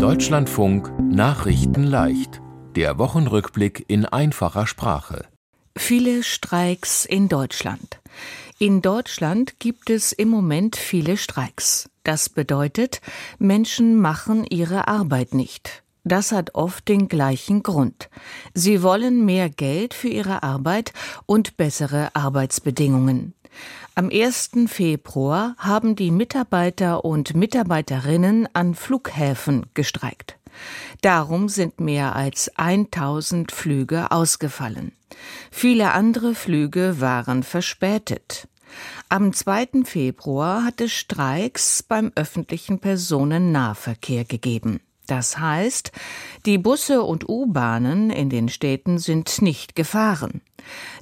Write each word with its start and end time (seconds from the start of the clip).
Deutschlandfunk 0.00 0.90
Nachrichten 0.98 1.84
leicht. 1.84 2.40
Der 2.74 2.96
Wochenrückblick 2.96 3.84
in 3.86 4.06
einfacher 4.06 4.66
Sprache. 4.66 5.26
Viele 5.76 6.22
Streiks 6.22 7.04
in 7.04 7.28
Deutschland. 7.28 8.00
In 8.58 8.80
Deutschland 8.80 9.60
gibt 9.60 9.90
es 9.90 10.12
im 10.12 10.28
Moment 10.30 10.76
viele 10.76 11.18
Streiks. 11.18 11.90
Das 12.02 12.30
bedeutet, 12.30 13.02
Menschen 13.38 14.00
machen 14.00 14.46
ihre 14.46 14.88
Arbeit 14.88 15.34
nicht. 15.34 15.82
Das 16.02 16.32
hat 16.32 16.54
oft 16.54 16.88
den 16.88 17.08
gleichen 17.08 17.62
Grund. 17.62 18.08
Sie 18.54 18.82
wollen 18.82 19.26
mehr 19.26 19.50
Geld 19.50 19.92
für 19.92 20.08
ihre 20.08 20.42
Arbeit 20.42 20.94
und 21.26 21.58
bessere 21.58 22.08
Arbeitsbedingungen. 22.14 23.34
Am 23.94 24.10
1. 24.10 24.50
Februar 24.66 25.54
haben 25.58 25.96
die 25.96 26.10
Mitarbeiter 26.10 27.04
und 27.04 27.34
Mitarbeiterinnen 27.34 28.48
an 28.52 28.74
Flughäfen 28.74 29.66
gestreikt. 29.74 30.38
Darum 31.00 31.48
sind 31.48 31.80
mehr 31.80 32.16
als 32.16 32.50
1000 32.56 33.52
Flüge 33.52 34.10
ausgefallen. 34.10 34.92
Viele 35.50 35.92
andere 35.92 36.34
Flüge 36.34 37.00
waren 37.00 37.42
verspätet. 37.42 38.48
Am 39.08 39.32
2. 39.32 39.84
Februar 39.84 40.64
hat 40.64 40.80
es 40.80 40.92
Streiks 40.92 41.82
beim 41.82 42.12
öffentlichen 42.14 42.78
Personennahverkehr 42.78 44.24
gegeben. 44.24 44.80
Das 45.10 45.38
heißt, 45.38 45.90
die 46.46 46.56
Busse 46.56 47.02
und 47.02 47.28
U-Bahnen 47.28 48.10
in 48.10 48.30
den 48.30 48.48
Städten 48.48 48.98
sind 48.98 49.42
nicht 49.42 49.74
gefahren. 49.74 50.40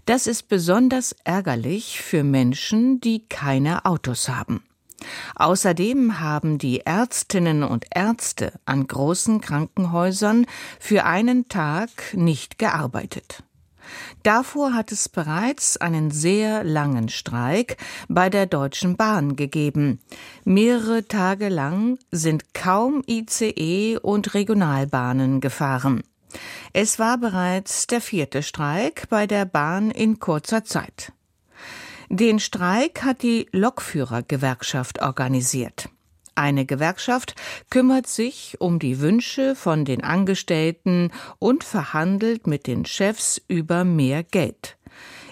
Das 0.06 0.26
ist 0.26 0.48
besonders 0.48 1.14
ärgerlich 1.24 2.00
für 2.00 2.24
Menschen, 2.24 3.02
die 3.02 3.28
keine 3.28 3.84
Autos 3.84 4.30
haben. 4.30 4.62
Außerdem 5.34 6.20
haben 6.20 6.56
die 6.56 6.80
Ärztinnen 6.80 7.62
und 7.62 7.84
Ärzte 7.94 8.54
an 8.64 8.86
großen 8.86 9.42
Krankenhäusern 9.42 10.46
für 10.80 11.04
einen 11.04 11.48
Tag 11.48 11.90
nicht 12.14 12.58
gearbeitet. 12.58 13.42
Davor 14.22 14.74
hat 14.74 14.92
es 14.92 15.08
bereits 15.08 15.76
einen 15.76 16.10
sehr 16.10 16.64
langen 16.64 17.08
Streik 17.08 17.76
bei 18.08 18.30
der 18.30 18.46
Deutschen 18.46 18.96
Bahn 18.96 19.36
gegeben. 19.36 20.00
Mehrere 20.44 21.06
Tage 21.06 21.48
lang 21.48 21.98
sind 22.10 22.54
kaum 22.54 23.02
ICE 23.06 23.98
und 23.98 24.34
Regionalbahnen 24.34 25.40
gefahren. 25.40 26.02
Es 26.72 26.98
war 26.98 27.18
bereits 27.18 27.86
der 27.86 28.00
vierte 28.00 28.42
Streik 28.42 29.08
bei 29.08 29.26
der 29.26 29.44
Bahn 29.44 29.90
in 29.90 30.20
kurzer 30.20 30.64
Zeit. 30.64 31.12
Den 32.10 32.38
Streik 32.38 33.02
hat 33.02 33.22
die 33.22 33.48
Lokführergewerkschaft 33.52 35.02
organisiert. 35.02 35.90
Eine 36.38 36.66
Gewerkschaft 36.66 37.34
kümmert 37.68 38.06
sich 38.06 38.60
um 38.60 38.78
die 38.78 39.00
Wünsche 39.00 39.56
von 39.56 39.84
den 39.84 40.04
Angestellten 40.04 41.10
und 41.40 41.64
verhandelt 41.64 42.46
mit 42.46 42.68
den 42.68 42.84
Chefs 42.84 43.42
über 43.48 43.82
mehr 43.82 44.22
Geld. 44.22 44.78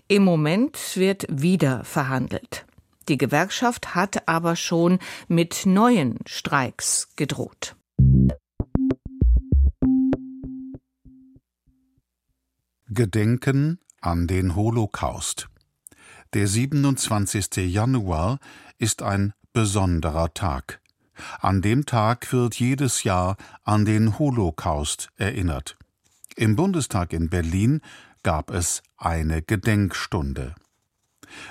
Im 0.09 0.25
Moment 0.25 0.77
wird 0.97 1.25
wieder 1.31 1.85
verhandelt. 1.85 2.67
Die 3.09 3.19
Gewerkschaft 3.19 3.95
hat 3.95 4.27
aber 4.27 4.57
schon 4.57 4.99
mit 5.29 5.65
neuen 5.65 6.19
Streiks 6.27 7.15
gedroht. 7.15 7.77
Gedenken 12.89 13.79
an 14.01 14.27
den 14.27 14.57
Holocaust. 14.57 15.49
Der 16.35 16.49
27. 16.49 17.73
Januar 17.73 18.41
ist 18.79 19.03
ein 19.03 19.35
besonderer 19.53 20.35
Tag. 20.35 20.81
An 21.41 21.63
dem 21.63 21.87
Tag 21.87 22.33
wird 22.33 22.55
jedes 22.57 23.05
Jahr 23.05 23.37
an 23.65 23.85
den 23.85 24.19
Holocaust 24.19 25.11
erinnert. 25.17 25.77
Im 26.37 26.57
Bundestag 26.57 27.13
in 27.13 27.31
Berlin 27.31 27.81
gab 28.23 28.51
es 28.51 28.83
eine 28.97 29.43
Gedenkstunde. 29.43 30.55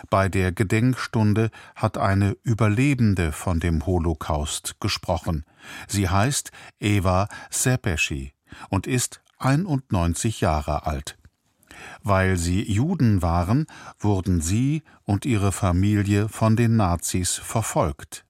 Bei 0.09 0.29
der 0.29 0.51
Gedenkstunde 0.51 1.49
hat 1.75 1.97
eine 1.97 2.37
Überlebende 2.43 3.31
von 3.31 3.59
dem 3.59 3.85
Holocaust 3.85 4.79
gesprochen. 4.79 5.45
Sie 5.87 6.09
heißt 6.09 6.51
Eva 6.79 7.27
Sepeschi 7.49 8.33
und 8.69 8.87
ist 8.87 9.21
91 9.39 10.41
Jahre 10.41 10.85
alt. 10.85 11.17
Weil 12.03 12.37
sie 12.37 12.63
Juden 12.71 13.21
waren, 13.21 13.67
wurden 13.99 14.41
sie 14.41 14.83
und 15.03 15.25
ihre 15.25 15.51
Familie 15.51 16.29
von 16.29 16.55
den 16.55 16.77
Nazis 16.77 17.35
verfolgt. 17.35 18.24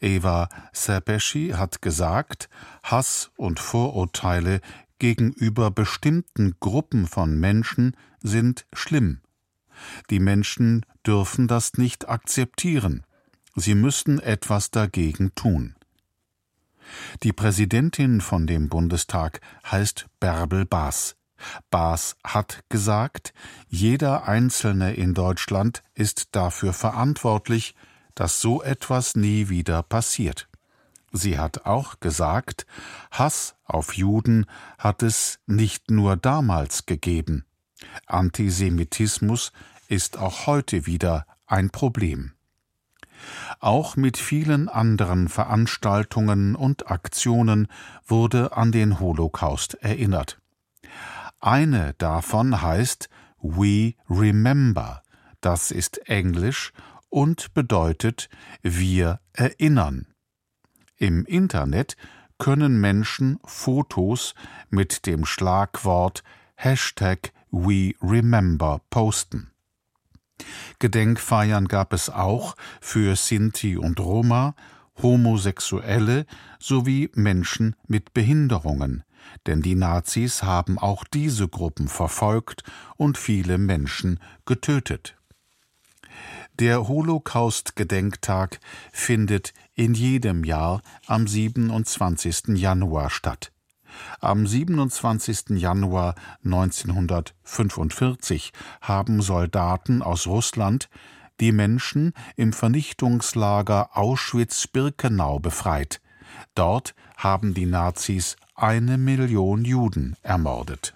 Eva 0.00 0.48
Serbeschi 0.72 1.50
hat 1.50 1.82
gesagt, 1.82 2.48
Hass 2.82 3.30
und 3.36 3.60
Vorurteile 3.60 4.60
gegenüber 4.98 5.70
bestimmten 5.70 6.54
Gruppen 6.60 7.06
von 7.06 7.38
Menschen 7.38 7.96
sind 8.20 8.66
schlimm. 8.72 9.20
Die 10.10 10.20
Menschen 10.20 10.86
dürfen 11.06 11.48
das 11.48 11.74
nicht 11.74 12.08
akzeptieren. 12.08 13.04
Sie 13.54 13.74
müssen 13.74 14.18
etwas 14.18 14.70
dagegen 14.70 15.34
tun. 15.34 15.74
Die 17.22 17.32
Präsidentin 17.32 18.20
von 18.20 18.46
dem 18.46 18.68
Bundestag 18.68 19.40
heißt 19.70 20.06
Bärbel 20.20 20.64
Baas. 20.64 21.16
Baas 21.70 22.16
hat 22.24 22.64
gesagt, 22.68 23.34
jeder 23.68 24.26
Einzelne 24.26 24.94
in 24.94 25.12
Deutschland 25.12 25.82
ist 25.94 26.28
dafür 26.32 26.72
verantwortlich, 26.72 27.74
dass 28.16 28.40
so 28.40 28.62
etwas 28.62 29.14
nie 29.14 29.48
wieder 29.48 29.84
passiert. 29.84 30.48
Sie 31.12 31.38
hat 31.38 31.64
auch 31.66 32.00
gesagt, 32.00 32.66
Hass 33.12 33.54
auf 33.64 33.94
Juden 33.94 34.46
hat 34.78 35.04
es 35.04 35.38
nicht 35.46 35.90
nur 35.90 36.16
damals 36.16 36.86
gegeben. 36.86 37.44
Antisemitismus 38.06 39.52
ist 39.88 40.18
auch 40.18 40.46
heute 40.46 40.86
wieder 40.86 41.26
ein 41.46 41.70
Problem. 41.70 42.32
Auch 43.60 43.96
mit 43.96 44.18
vielen 44.18 44.68
anderen 44.68 45.28
Veranstaltungen 45.28 46.54
und 46.54 46.90
Aktionen 46.90 47.68
wurde 48.06 48.56
an 48.56 48.72
den 48.72 49.00
Holocaust 49.00 49.74
erinnert. 49.74 50.40
Eine 51.40 51.94
davon 51.98 52.62
heißt 52.62 53.08
We 53.40 53.94
Remember. 54.08 55.02
Das 55.40 55.70
ist 55.70 56.08
Englisch 56.08 56.72
und 57.08 57.54
bedeutet 57.54 58.28
wir 58.62 59.20
erinnern. 59.32 60.06
Im 60.96 61.24
Internet 61.24 61.96
können 62.38 62.80
Menschen 62.80 63.38
Fotos 63.44 64.34
mit 64.70 65.06
dem 65.06 65.24
Schlagwort 65.24 66.22
Hashtag 66.54 67.32
WeRemember 67.50 68.80
posten. 68.90 69.50
Gedenkfeiern 70.78 71.68
gab 71.68 71.92
es 71.92 72.10
auch 72.10 72.56
für 72.80 73.16
Sinti 73.16 73.76
und 73.76 74.00
Roma, 74.00 74.54
Homosexuelle 75.02 76.26
sowie 76.58 77.10
Menschen 77.14 77.76
mit 77.86 78.14
Behinderungen, 78.14 79.04
denn 79.46 79.62
die 79.62 79.74
Nazis 79.74 80.42
haben 80.42 80.78
auch 80.78 81.04
diese 81.04 81.48
Gruppen 81.48 81.88
verfolgt 81.88 82.62
und 82.96 83.18
viele 83.18 83.58
Menschen 83.58 84.20
getötet. 84.44 85.16
Der 86.58 86.88
Holocaust-Gedenktag 86.88 88.60
findet 88.92 89.52
in 89.74 89.94
jedem 89.94 90.44
Jahr 90.44 90.82
am 91.06 91.26
27. 91.26 92.56
Januar 92.56 93.10
statt. 93.10 93.52
Am 94.20 94.46
27. 94.46 95.50
Januar 95.50 96.14
1945 96.44 98.52
haben 98.80 99.22
Soldaten 99.22 100.02
aus 100.02 100.26
Russland 100.26 100.88
die 101.40 101.52
Menschen 101.52 102.12
im 102.36 102.52
Vernichtungslager 102.52 103.96
Auschwitz-Birkenau 103.96 105.38
befreit. 105.38 106.00
Dort 106.54 106.94
haben 107.16 107.54
die 107.54 107.66
Nazis 107.66 108.36
eine 108.54 108.98
Million 108.98 109.64
Juden 109.64 110.16
ermordet. 110.22 110.94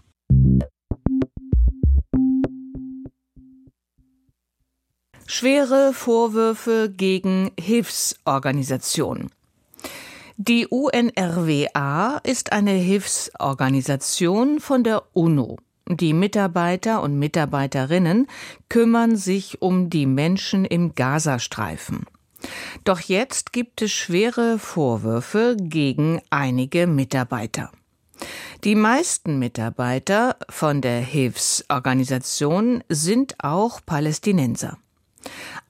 Schwere 5.33 5.93
Vorwürfe 5.95 6.93
gegen 6.93 7.53
Hilfsorganisationen. 7.57 9.31
Die 10.37 10.67
UNRWA 10.67 12.21
ist 12.25 12.51
eine 12.51 12.73
Hilfsorganisation 12.73 14.59
von 14.59 14.83
der 14.83 15.05
UNO. 15.13 15.59
Die 15.89 16.15
Mitarbeiter 16.15 17.01
und 17.01 17.17
Mitarbeiterinnen 17.17 18.27
kümmern 18.69 19.15
sich 19.15 19.63
um 19.63 19.89
die 19.89 20.07
Menschen 20.07 20.65
im 20.65 20.97
Gazastreifen. 20.97 22.07
Doch 22.83 22.99
jetzt 22.99 23.53
gibt 23.53 23.83
es 23.83 23.93
schwere 23.93 24.59
Vorwürfe 24.59 25.57
gegen 25.61 26.21
einige 26.31 26.89
Mitarbeiter. 26.89 27.71
Die 28.65 28.75
meisten 28.75 29.39
Mitarbeiter 29.39 30.37
von 30.49 30.81
der 30.81 31.01
Hilfsorganisation 31.01 32.83
sind 32.89 33.37
auch 33.39 33.79
Palästinenser. 33.87 34.77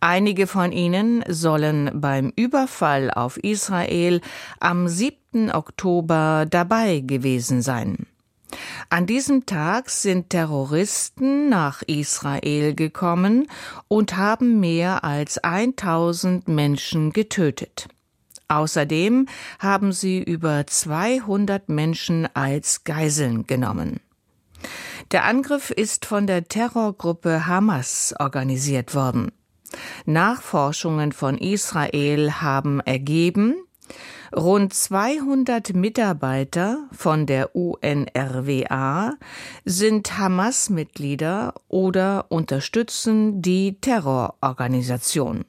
Einige 0.01 0.47
von 0.47 0.73
ihnen 0.73 1.23
sollen 1.29 1.91
beim 1.95 2.33
Überfall 2.37 3.11
auf 3.11 3.37
Israel 3.39 4.21
am 4.59 4.89
7. 4.89 5.51
Oktober 5.53 6.47
dabei 6.49 7.01
gewesen 7.01 7.61
sein. 7.63 8.07
An 8.89 9.07
diesem 9.07 9.47
Tag 9.47 9.91
sind 9.91 10.31
Terroristen 10.31 11.49
nach 11.49 11.83
Israel 11.83 12.75
gekommen 12.75 13.47
und 13.89 14.17
haben 14.17 14.59
mehr 14.59 15.05
als 15.05 15.39
1000 15.39 16.49
Menschen 16.49 17.13
getötet. 17.13 17.89
Außerdem 18.49 19.27
haben 19.61 19.93
sie 19.93 20.21
über 20.21 20.67
200 20.67 21.69
Menschen 21.69 22.29
als 22.35 22.83
Geiseln 22.83 23.47
genommen. 23.47 24.01
Der 25.13 25.25
Angriff 25.25 25.71
ist 25.71 26.05
von 26.05 26.27
der 26.27 26.45
Terrorgruppe 26.45 27.47
Hamas 27.47 28.15
organisiert 28.19 28.95
worden. 28.95 29.31
Nachforschungen 30.07 31.13
von 31.13 31.39
Israel 31.39 32.33
haben 32.41 32.81
ergeben, 32.81 33.57
Rund 34.35 34.73
200 34.73 35.75
Mitarbeiter 35.75 36.87
von 36.93 37.27
der 37.27 37.57
UNRWA 37.57 39.15
sind 39.65 40.19
Hamas-Mitglieder 40.19 41.55
oder 41.67 42.27
unterstützen 42.29 43.43
die 43.43 43.81
Terrororganisation. 43.81 45.45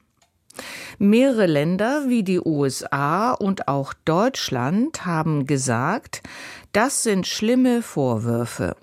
Mehrere 0.98 1.46
Länder 1.46 2.08
wie 2.08 2.24
die 2.24 2.40
USA 2.40 3.32
und 3.32 3.68
auch 3.68 3.94
Deutschland 4.04 5.06
haben 5.06 5.46
gesagt, 5.46 6.22
das 6.72 7.04
sind 7.04 7.26
schlimme 7.26 7.82
Vorwürfe. 7.82 8.76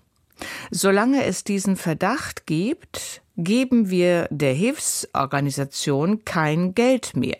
Solange 0.72 1.26
es 1.26 1.44
diesen 1.44 1.76
Verdacht 1.76 2.46
gibt, 2.46 3.22
geben 3.44 3.90
wir 3.90 4.28
der 4.30 4.54
Hilfsorganisation 4.54 6.26
kein 6.26 6.76
Geld 6.76 7.16
mehr. 7.16 7.38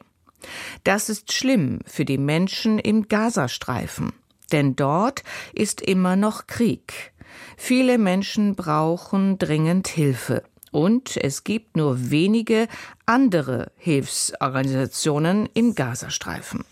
Das 0.84 1.10
ist 1.10 1.34
schlimm 1.34 1.80
für 1.86 2.06
die 2.06 2.18
Menschen 2.18 2.80
im 2.80 3.08
Gazastreifen, 3.08 4.14
denn 4.52 4.76
dort 4.76 5.24
ist 5.54 5.82
immer 5.82 6.16
noch 6.16 6.48
Krieg. 6.48 7.14
Viele 7.58 7.98
Menschen 7.98 8.56
brauchen 8.56 9.38
dringend 9.38 9.88
Hilfe. 9.88 10.44
Und 10.72 11.18
es 11.18 11.44
gibt 11.44 11.76
nur 11.76 12.12
wenige 12.12 12.68
andere 13.06 13.72
Hilfsorganisationen 13.78 15.50
im 15.54 15.74
Gazastreifen. 15.74 16.64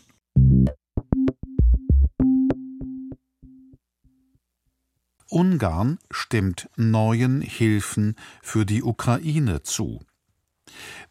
Ungarn 5.29 5.99
stimmt 6.09 6.69
neuen 6.75 7.41
Hilfen 7.41 8.15
für 8.41 8.65
die 8.65 8.83
Ukraine 8.83 9.61
zu. 9.63 10.01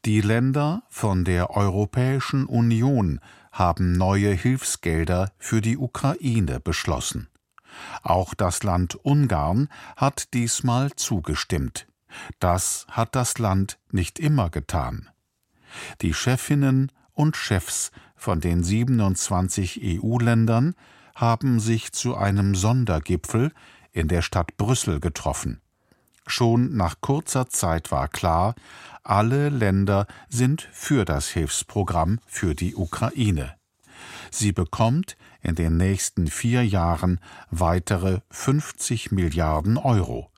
Die 0.04 0.20
Länder 0.20 0.82
von 0.88 1.24
der 1.24 1.50
Europäischen 1.50 2.46
Union 2.46 3.20
haben 3.52 3.92
neue 3.92 4.32
Hilfsgelder 4.32 5.32
für 5.38 5.60
die 5.60 5.76
Ukraine 5.76 6.60
beschlossen. 6.60 7.28
Auch 8.02 8.34
das 8.34 8.62
Land 8.62 8.94
Ungarn 8.94 9.68
hat 9.96 10.32
diesmal 10.34 10.92
zugestimmt. 10.94 11.86
Das 12.38 12.86
hat 12.88 13.14
das 13.14 13.38
Land 13.38 13.78
nicht 13.90 14.18
immer 14.18 14.50
getan. 14.50 15.08
Die 16.00 16.14
Chefinnen 16.14 16.90
und 17.12 17.36
Chefs 17.36 17.90
von 18.14 18.40
den 18.40 18.62
27 18.62 19.80
EU-Ländern 19.82 20.74
haben 21.14 21.60
sich 21.60 21.92
zu 21.92 22.16
einem 22.16 22.54
Sondergipfel 22.54 23.52
in 23.96 24.08
der 24.08 24.22
Stadt 24.22 24.56
Brüssel 24.56 25.00
getroffen. 25.00 25.60
Schon 26.26 26.76
nach 26.76 27.00
kurzer 27.00 27.48
Zeit 27.48 27.90
war 27.90 28.08
klar, 28.08 28.54
alle 29.02 29.48
Länder 29.48 30.06
sind 30.28 30.68
für 30.72 31.04
das 31.04 31.28
Hilfsprogramm 31.28 32.20
für 32.26 32.54
die 32.54 32.74
Ukraine. 32.74 33.54
Sie 34.30 34.52
bekommt 34.52 35.16
in 35.40 35.54
den 35.54 35.76
nächsten 35.76 36.26
vier 36.26 36.66
Jahren 36.66 37.20
weitere 37.50 38.20
50 38.30 39.12
Milliarden 39.12 39.78
Euro. 39.78 40.30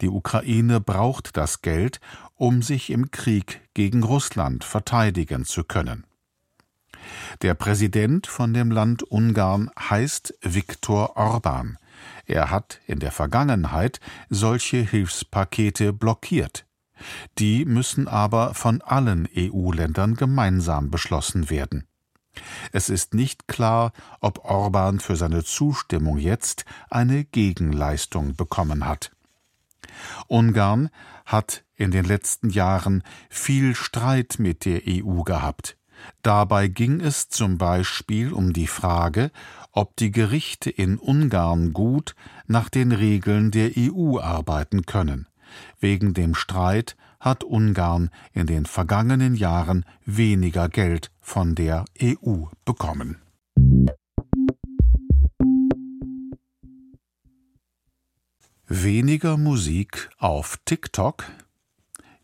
Die 0.00 0.08
Ukraine 0.08 0.80
braucht 0.80 1.36
das 1.36 1.62
Geld, 1.62 2.00
um 2.36 2.62
sich 2.62 2.90
im 2.90 3.10
Krieg 3.10 3.62
gegen 3.74 4.04
Russland 4.04 4.62
verteidigen 4.62 5.44
zu 5.44 5.64
können. 5.64 6.04
Der 7.42 7.54
Präsident 7.54 8.26
von 8.26 8.54
dem 8.54 8.70
Land 8.70 9.02
Ungarn 9.02 9.70
heißt 9.78 10.34
Viktor 10.42 11.16
Orban. 11.16 11.78
Er 12.26 12.50
hat 12.50 12.80
in 12.86 12.98
der 12.98 13.12
Vergangenheit 13.12 14.00
solche 14.28 14.78
Hilfspakete 14.78 15.92
blockiert. 15.92 16.66
Die 17.38 17.64
müssen 17.64 18.08
aber 18.08 18.54
von 18.54 18.80
allen 18.82 19.28
EU-Ländern 19.36 20.14
gemeinsam 20.14 20.90
beschlossen 20.90 21.50
werden. 21.50 21.86
Es 22.72 22.88
ist 22.88 23.14
nicht 23.14 23.46
klar, 23.46 23.92
ob 24.20 24.44
Orban 24.44 25.00
für 25.00 25.16
seine 25.16 25.44
Zustimmung 25.44 26.18
jetzt 26.18 26.64
eine 26.90 27.24
Gegenleistung 27.24 28.34
bekommen 28.34 28.86
hat. 28.86 29.12
Ungarn 30.26 30.90
hat 31.26 31.64
in 31.76 31.90
den 31.90 32.04
letzten 32.04 32.50
Jahren 32.50 33.02
viel 33.28 33.74
Streit 33.74 34.36
mit 34.38 34.64
der 34.64 34.82
EU 34.86 35.22
gehabt. 35.22 35.76
Dabei 36.22 36.68
ging 36.68 37.00
es 37.00 37.28
zum 37.28 37.58
Beispiel 37.58 38.32
um 38.32 38.52
die 38.52 38.66
Frage, 38.66 39.30
ob 39.72 39.96
die 39.96 40.10
Gerichte 40.10 40.70
in 40.70 40.98
Ungarn 40.98 41.72
gut 41.72 42.14
nach 42.46 42.68
den 42.68 42.92
Regeln 42.92 43.50
der 43.50 43.72
EU 43.76 44.18
arbeiten 44.18 44.86
können. 44.86 45.26
Wegen 45.80 46.14
dem 46.14 46.34
Streit 46.34 46.96
hat 47.20 47.42
Ungarn 47.42 48.10
in 48.32 48.46
den 48.46 48.66
vergangenen 48.66 49.34
Jahren 49.34 49.84
weniger 50.04 50.68
Geld 50.68 51.10
von 51.20 51.54
der 51.54 51.84
EU 52.00 52.44
bekommen. 52.64 53.18
Weniger 58.66 59.36
Musik 59.36 60.10
auf 60.18 60.58
TikTok? 60.64 61.24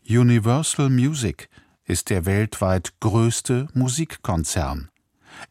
Universal 0.09 0.89
Music 0.89 1.49
ist 1.91 2.09
der 2.09 2.25
weltweit 2.25 2.93
größte 3.01 3.67
Musikkonzern. 3.73 4.89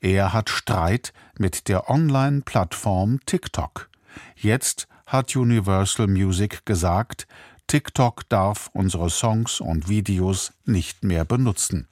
Er 0.00 0.32
hat 0.32 0.48
Streit 0.48 1.12
mit 1.38 1.69
der 1.69 1.90
Online-Plattform 1.90 3.20
TikTok. 3.26 3.90
Jetzt 4.37 4.88
hat 5.06 5.37
Universal 5.37 6.06
Music 6.06 6.64
gesagt, 6.64 7.26
TikTok 7.66 8.26
darf 8.31 8.70
unsere 8.72 9.10
Songs 9.10 9.60
und 9.60 9.90
Videos 9.90 10.54
nicht 10.64 11.04
mehr 11.04 11.26
benutzen. 11.26 11.88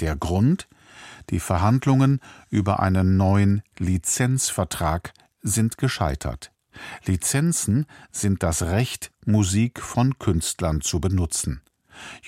Der 0.00 0.16
Grund? 0.16 0.66
Die 1.30 1.38
Verhandlungen 1.38 2.18
über 2.50 2.80
einen 2.80 3.16
neuen 3.16 3.62
Lizenzvertrag 3.78 5.12
sind 5.40 5.78
gescheitert. 5.78 6.50
Lizenzen 7.04 7.86
sind 8.10 8.42
das 8.42 8.62
Recht, 8.62 9.12
Musik 9.24 9.80
von 9.80 10.18
Künstlern 10.18 10.80
zu 10.80 11.00
benutzen. 11.00 11.62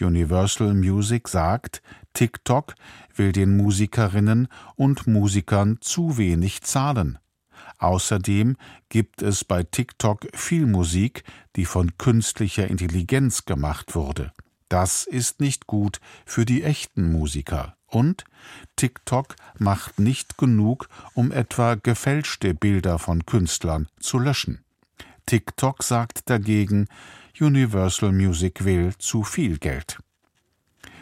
Universal 0.00 0.74
Music 0.74 1.28
sagt, 1.28 1.82
TikTok 2.14 2.74
will 3.14 3.32
den 3.32 3.56
Musikerinnen 3.56 4.48
und 4.76 5.06
Musikern 5.06 5.78
zu 5.80 6.18
wenig 6.18 6.62
zahlen. 6.62 7.18
Außerdem 7.78 8.56
gibt 8.88 9.22
es 9.22 9.44
bei 9.44 9.62
TikTok 9.62 10.26
viel 10.34 10.66
Musik, 10.66 11.24
die 11.56 11.64
von 11.64 11.96
künstlicher 11.96 12.68
Intelligenz 12.68 13.46
gemacht 13.46 13.94
wurde. 13.94 14.32
Das 14.68 15.04
ist 15.04 15.40
nicht 15.40 15.66
gut 15.66 16.00
für 16.24 16.44
die 16.44 16.62
echten 16.62 17.10
Musiker. 17.10 17.76
Und 17.86 18.24
TikTok 18.76 19.34
macht 19.58 19.98
nicht 19.98 20.38
genug, 20.38 20.88
um 21.14 21.32
etwa 21.32 21.74
gefälschte 21.74 22.54
Bilder 22.54 22.98
von 22.98 23.26
Künstlern 23.26 23.88
zu 23.98 24.18
löschen. 24.18 24.64
TikTok 25.26 25.82
sagt 25.82 26.30
dagegen, 26.30 26.86
Universal 27.40 28.12
Music 28.12 28.64
will 28.64 28.92
zu 28.98 29.22
viel 29.22 29.56
Geld. 29.56 29.98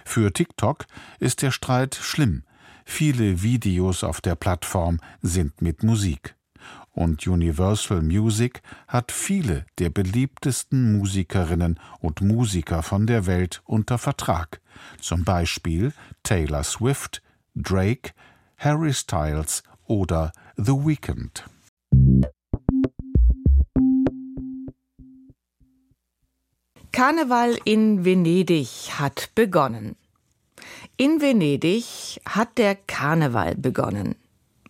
Für 0.05 0.33
TikTok 0.33 0.87
ist 1.19 1.43
der 1.43 1.51
Streit 1.51 1.97
schlimm. 1.97 2.45
Viele 2.85 3.43
Videos 3.43 4.05
auf 4.05 4.21
der 4.21 4.37
Plattform 4.37 5.01
sind 5.21 5.61
mit 5.61 5.83
Musik. 5.83 6.37
Und 6.93 7.27
Universal 7.27 8.03
Music 8.03 8.63
hat 8.87 9.11
viele 9.11 9.67
der 9.79 9.91
beliebtesten 9.91 10.97
Musikerinnen 10.97 11.81
und 11.99 12.21
Musiker 12.21 12.85
von 12.85 13.09
der 13.09 13.27
Welt 13.27 13.61
unter 13.65 13.99
Vertrag, 13.99 14.61
zum 15.01 15.25
Beispiel 15.25 15.93
Taylor 16.23 16.63
Swift, 16.63 17.21
Drake, 17.57 18.13
Harry 18.59 18.95
Styles 18.95 19.65
oder 19.87 20.33
The 20.57 20.73
Weeknd. 20.73 21.45
Karneval 26.99 27.57
in 27.65 28.05
Venedig 28.05 28.91
hat 28.99 29.31
begonnen. 29.37 29.95
In 30.97 31.21
Venedig 31.21 32.21
hat 32.29 32.59
der 32.59 32.75
Karneval 32.75 33.55
begonnen. 33.55 34.17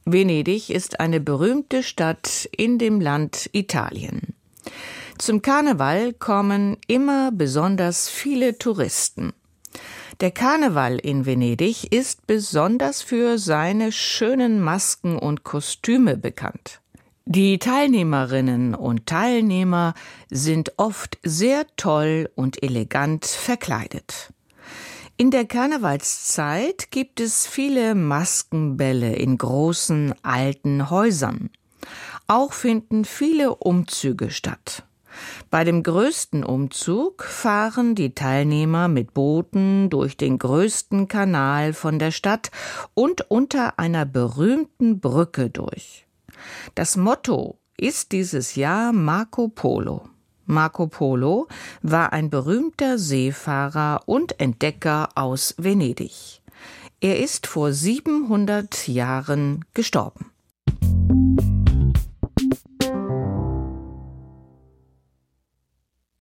Venedig 0.05 0.69
ist 0.69 1.01
eine 1.01 1.21
berühmte 1.21 1.83
Stadt 1.83 2.47
in 2.55 2.77
dem 2.77 3.01
Land 3.01 3.49
Italien. 3.53 4.35
Zum 5.17 5.41
Karneval 5.41 6.13
kommen 6.13 6.77
immer 6.87 7.33
besonders 7.33 8.11
viele 8.11 8.59
Touristen. 8.59 9.33
Der 10.21 10.31
Karneval 10.31 10.99
in 10.99 11.25
Venedig 11.25 11.95
ist 11.95 12.27
besonders 12.27 13.01
für 13.01 13.39
seine 13.39 13.91
schönen 13.91 14.61
Masken 14.61 15.19
und 15.19 15.45
Kostüme 15.45 16.19
bekannt. 16.19 16.83
Die 17.31 17.59
Teilnehmerinnen 17.59 18.75
und 18.75 19.05
Teilnehmer 19.05 19.93
sind 20.31 20.73
oft 20.79 21.19
sehr 21.23 21.67
toll 21.77 22.31
und 22.35 22.63
elegant 22.63 23.27
verkleidet. 23.27 24.33
In 25.19 25.31
der 25.31 25.45
Karnevalszeit 25.45 26.91
gibt 26.91 27.21
es 27.21 27.47
viele 27.47 27.95
Maskenbälle 27.95 29.15
in 29.15 29.37
großen 29.37 30.15
alten 30.23 30.89
Häusern. 30.89 31.51
Auch 32.29 32.55
finden 32.55 33.05
viele 33.05 33.57
Umzüge 33.57 34.31
statt. 34.31 34.85
Bei 35.51 35.65
dem 35.65 35.83
größten 35.83 36.45
Umzug 36.45 37.25
fahren 37.25 37.95
die 37.95 38.15
Teilnehmer 38.15 38.89
mit 38.89 39.13
Booten 39.13 39.91
durch 39.91 40.17
den 40.17 40.39
größten 40.39 41.09
Kanal 41.09 41.75
von 41.75 41.99
der 41.99 42.11
Stadt 42.11 42.51
und 42.95 43.31
unter 43.31 43.79
einer 43.79 44.07
berühmten 44.07 45.01
Brücke 45.01 45.51
durch. 45.51 46.08
Das 46.75 46.97
Motto 46.97 47.59
ist 47.77 48.13
dieses 48.13 48.55
Jahr 48.55 48.93
Marco 48.93 49.49
Polo. 49.49 50.09
Marco 50.47 50.87
Polo 50.87 51.47
war 51.83 52.13
ein 52.13 52.31
berühmter 52.31 52.99
Seefahrer 52.99 54.03
und 54.07 54.41
Entdecker 54.41 55.11
aus 55.15 55.55
Venedig. 55.59 56.43
Er 57.01 57.21
ist 57.21 57.47
vor 57.47 57.73
700 57.73 58.89
Jahren 58.89 59.65
gestorben. 59.75 60.28